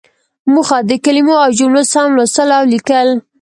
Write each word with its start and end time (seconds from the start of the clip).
موخه: 0.53 0.77
د 0.89 0.91
کلمو 1.03 1.35
او 1.43 1.51
جملو 1.57 1.83
سم 1.93 2.07
لوستل 2.17 2.49
او 2.57 2.63
ليکل. 2.73 3.09